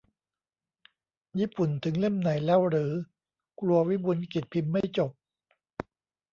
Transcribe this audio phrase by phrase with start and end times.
[1.39, 2.91] ญี่ปุ่นถึงเล่มไหนแล้วหรือ
[3.59, 5.11] กลัววิบูลย์กิจพิมพ์ไม่จบ